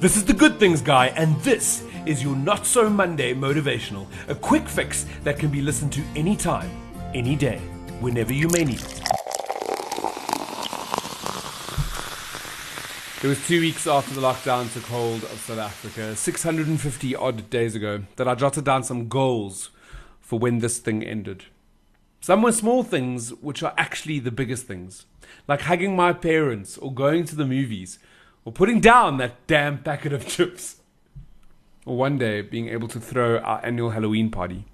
This 0.00 0.16
is 0.16 0.24
the 0.24 0.32
Good 0.32 0.60
Things 0.60 0.80
Guy, 0.80 1.06
and 1.16 1.34
this 1.40 1.84
is 2.06 2.22
your 2.22 2.36
Not 2.36 2.64
So 2.64 2.88
Monday 2.88 3.34
motivational. 3.34 4.06
A 4.28 4.34
quick 4.36 4.68
fix 4.68 5.04
that 5.24 5.40
can 5.40 5.48
be 5.48 5.60
listened 5.60 5.92
to 5.94 6.02
anytime, 6.14 6.70
any 7.14 7.34
day, 7.34 7.58
whenever 7.98 8.32
you 8.32 8.46
may 8.50 8.62
need 8.62 8.80
it. 8.80 9.02
It 13.24 13.26
was 13.26 13.44
two 13.44 13.60
weeks 13.60 13.88
after 13.88 14.14
the 14.14 14.20
lockdown 14.20 14.72
took 14.72 14.84
hold 14.84 15.24
of 15.24 15.40
South 15.40 15.58
Africa, 15.58 16.14
650 16.14 17.16
odd 17.16 17.50
days 17.50 17.74
ago, 17.74 18.04
that 18.14 18.28
I 18.28 18.36
jotted 18.36 18.62
down 18.62 18.84
some 18.84 19.08
goals 19.08 19.70
for 20.20 20.38
when 20.38 20.60
this 20.60 20.78
thing 20.78 21.02
ended. 21.02 21.46
Some 22.20 22.42
were 22.42 22.52
small 22.52 22.84
things, 22.84 23.30
which 23.30 23.64
are 23.64 23.74
actually 23.76 24.20
the 24.20 24.30
biggest 24.30 24.68
things, 24.68 25.06
like 25.48 25.62
hugging 25.62 25.96
my 25.96 26.12
parents 26.12 26.78
or 26.78 26.94
going 26.94 27.24
to 27.24 27.34
the 27.34 27.44
movies 27.44 27.98
or 28.48 28.52
putting 28.52 28.80
down 28.80 29.18
that 29.18 29.46
damn 29.46 29.76
packet 29.76 30.10
of 30.10 30.26
chips. 30.26 30.76
Or 31.84 31.98
one 31.98 32.16
day 32.16 32.40
being 32.40 32.70
able 32.70 32.88
to 32.88 32.98
throw 32.98 33.36
our 33.40 33.60
annual 33.62 33.90
Halloween 33.90 34.30
party. 34.30 34.64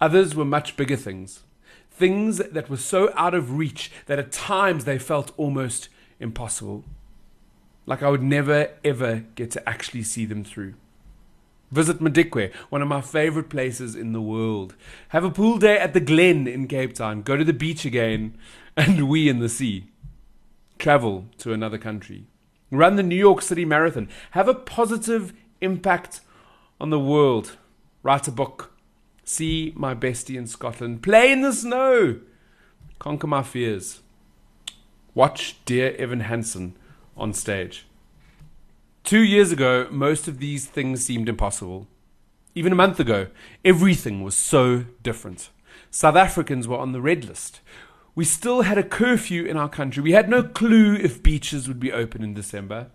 Others 0.00 0.34
were 0.34 0.46
much 0.46 0.74
bigger 0.74 0.96
things. 0.96 1.42
Things 1.90 2.38
that 2.38 2.70
were 2.70 2.78
so 2.78 3.12
out 3.14 3.34
of 3.34 3.58
reach 3.58 3.92
that 4.06 4.18
at 4.18 4.32
times 4.32 4.86
they 4.86 4.98
felt 4.98 5.32
almost 5.36 5.90
impossible. 6.18 6.84
Like 7.84 8.02
I 8.02 8.08
would 8.08 8.22
never 8.22 8.70
ever 8.82 9.24
get 9.34 9.50
to 9.50 9.68
actually 9.68 10.04
see 10.04 10.24
them 10.24 10.42
through. 10.42 10.76
Visit 11.70 11.98
Madikwe, 11.98 12.54
one 12.70 12.80
of 12.80 12.88
my 12.88 13.02
favorite 13.02 13.50
places 13.50 13.94
in 13.94 14.14
the 14.14 14.22
world. 14.22 14.74
Have 15.10 15.24
a 15.24 15.30
pool 15.30 15.58
day 15.58 15.76
at 15.76 15.92
the 15.92 16.00
Glen 16.00 16.46
in 16.46 16.68
Cape 16.68 16.94
Town. 16.94 17.20
Go 17.20 17.36
to 17.36 17.44
the 17.44 17.52
beach 17.52 17.84
again 17.84 18.38
and 18.78 19.10
wee 19.10 19.28
in 19.28 19.40
the 19.40 19.50
sea. 19.50 19.90
Travel 20.78 21.26
to 21.36 21.52
another 21.52 21.76
country. 21.76 22.24
Run 22.70 22.96
the 22.96 23.02
New 23.02 23.16
York 23.16 23.42
City 23.42 23.64
Marathon. 23.64 24.08
Have 24.32 24.48
a 24.48 24.54
positive 24.54 25.32
impact 25.60 26.20
on 26.80 26.90
the 26.90 26.98
world. 26.98 27.56
Write 28.02 28.28
a 28.28 28.32
book. 28.32 28.72
See 29.24 29.72
my 29.76 29.94
bestie 29.94 30.36
in 30.36 30.46
Scotland. 30.46 31.02
Play 31.02 31.32
in 31.32 31.42
the 31.42 31.52
snow. 31.52 32.20
Conquer 32.98 33.26
my 33.26 33.42
fears. 33.42 34.00
Watch 35.14 35.56
Dear 35.64 35.94
Evan 35.96 36.20
Hansen 36.20 36.76
on 37.16 37.32
stage. 37.32 37.86
Two 39.04 39.22
years 39.22 39.52
ago, 39.52 39.86
most 39.90 40.26
of 40.26 40.40
these 40.40 40.66
things 40.66 41.04
seemed 41.04 41.28
impossible. 41.28 41.86
Even 42.54 42.72
a 42.72 42.76
month 42.76 42.98
ago, 42.98 43.28
everything 43.64 44.22
was 44.24 44.34
so 44.34 44.84
different. 45.02 45.50
South 45.90 46.16
Africans 46.16 46.66
were 46.66 46.78
on 46.78 46.92
the 46.92 47.00
red 47.00 47.24
list. 47.24 47.60
We 48.16 48.24
still 48.24 48.62
had 48.62 48.78
a 48.78 48.82
curfew 48.82 49.44
in 49.44 49.58
our 49.58 49.68
country. 49.68 50.02
We 50.02 50.12
had 50.12 50.30
no 50.30 50.42
clue 50.42 50.94
if 50.94 51.22
beaches 51.22 51.68
would 51.68 51.78
be 51.78 51.92
open 51.92 52.24
in 52.24 52.32
December. 52.32 52.88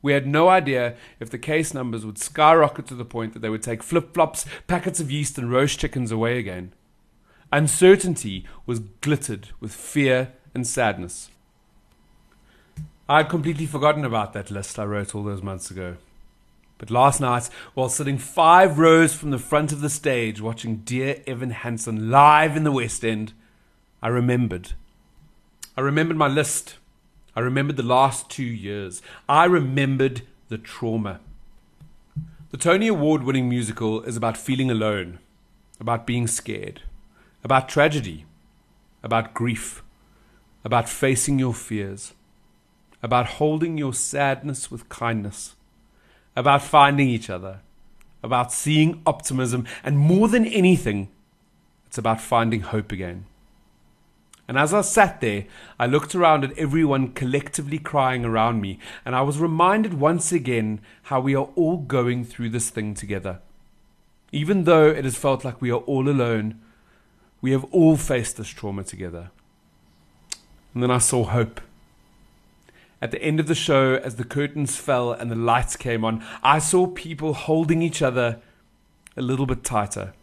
We 0.00 0.14
had 0.14 0.26
no 0.26 0.48
idea 0.48 0.96
if 1.20 1.28
the 1.28 1.38
case 1.38 1.74
numbers 1.74 2.06
would 2.06 2.18
skyrocket 2.18 2.86
to 2.86 2.94
the 2.94 3.04
point 3.04 3.34
that 3.34 3.40
they 3.40 3.50
would 3.50 3.62
take 3.62 3.82
flip 3.82 4.14
flops, 4.14 4.46
packets 4.66 5.00
of 5.00 5.10
yeast, 5.10 5.36
and 5.36 5.52
roast 5.52 5.78
chickens 5.78 6.10
away 6.10 6.38
again. 6.38 6.72
Uncertainty 7.52 8.46
was 8.64 8.78
glittered 8.78 9.50
with 9.60 9.74
fear 9.74 10.32
and 10.54 10.66
sadness. 10.66 11.28
I 13.06 13.18
had 13.18 13.28
completely 13.28 13.66
forgotten 13.66 14.04
about 14.04 14.32
that 14.32 14.50
list 14.50 14.78
I 14.78 14.84
wrote 14.84 15.14
all 15.14 15.24
those 15.24 15.42
months 15.42 15.70
ago. 15.70 15.96
But 16.78 16.90
last 16.90 17.20
night, 17.20 17.50
while 17.74 17.90
sitting 17.90 18.16
five 18.16 18.78
rows 18.78 19.12
from 19.14 19.30
the 19.30 19.38
front 19.38 19.72
of 19.72 19.82
the 19.82 19.90
stage 19.90 20.40
watching 20.40 20.76
dear 20.76 21.22
Evan 21.26 21.50
Hansen 21.50 22.10
live 22.10 22.56
in 22.56 22.64
the 22.64 22.72
West 22.72 23.04
End, 23.04 23.34
I 24.02 24.08
remembered. 24.08 24.72
I 25.76 25.80
remembered 25.80 26.16
my 26.16 26.28
list. 26.28 26.78
I 27.36 27.40
remembered 27.40 27.76
the 27.76 27.82
last 27.82 28.30
two 28.30 28.42
years. 28.42 29.02
I 29.28 29.44
remembered 29.44 30.22
the 30.48 30.58
trauma. 30.58 31.20
The 32.50 32.56
Tony 32.56 32.88
Award 32.88 33.22
winning 33.22 33.48
musical 33.48 34.02
is 34.02 34.16
about 34.16 34.36
feeling 34.36 34.70
alone, 34.70 35.18
about 35.78 36.06
being 36.06 36.26
scared, 36.26 36.82
about 37.44 37.68
tragedy, 37.68 38.24
about 39.02 39.34
grief, 39.34 39.82
about 40.64 40.88
facing 40.88 41.38
your 41.38 41.54
fears 41.54 42.14
about 43.02 43.26
holding 43.26 43.78
your 43.78 43.94
sadness 43.94 44.70
with 44.70 44.88
kindness, 44.88 45.54
about 46.34 46.62
finding 46.62 47.08
each 47.08 47.30
other, 47.30 47.60
about 48.22 48.52
seeing 48.52 49.00
optimism, 49.06 49.66
and 49.84 49.98
more 49.98 50.28
than 50.28 50.44
anything, 50.46 51.08
it's 51.86 51.98
about 51.98 52.20
finding 52.20 52.60
hope 52.60 52.92
again. 52.92 53.26
And 54.48 54.58
as 54.58 54.72
I 54.72 54.80
sat 54.80 55.20
there, 55.20 55.44
I 55.78 55.84
looked 55.84 56.14
around 56.14 56.42
at 56.42 56.56
everyone 56.58 57.12
collectively 57.12 57.78
crying 57.78 58.24
around 58.24 58.62
me, 58.62 58.78
and 59.04 59.14
I 59.14 59.20
was 59.20 59.38
reminded 59.38 60.00
once 60.00 60.32
again 60.32 60.80
how 61.04 61.20
we 61.20 61.36
are 61.36 61.50
all 61.54 61.76
going 61.76 62.24
through 62.24 62.48
this 62.48 62.70
thing 62.70 62.94
together. 62.94 63.40
Even 64.32 64.64
though 64.64 64.88
it 64.88 65.04
has 65.04 65.16
felt 65.16 65.44
like 65.44 65.60
we 65.60 65.70
are 65.70 65.80
all 65.80 66.08
alone, 66.08 66.58
we 67.42 67.52
have 67.52 67.64
all 67.64 67.98
faced 67.98 68.38
this 68.38 68.48
trauma 68.48 68.84
together. 68.84 69.30
And 70.72 70.82
then 70.82 70.90
I 70.90 70.98
saw 70.98 71.24
hope. 71.24 71.60
At 73.02 73.10
the 73.10 73.22
end 73.22 73.38
of 73.40 73.48
the 73.48 73.54
show, 73.54 73.96
as 73.96 74.16
the 74.16 74.24
curtains 74.24 74.76
fell 74.76 75.12
and 75.12 75.30
the 75.30 75.36
lights 75.36 75.76
came 75.76 76.04
on, 76.04 76.24
I 76.42 76.58
saw 76.58 76.86
people 76.86 77.34
holding 77.34 77.82
each 77.82 78.00
other 78.00 78.40
a 79.14 79.22
little 79.22 79.46
bit 79.46 79.62
tighter. 79.62 80.14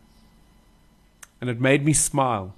And 1.39 1.49
it 1.49 1.61
made 1.61 1.85
me 1.85 1.93
smile. 1.93 2.55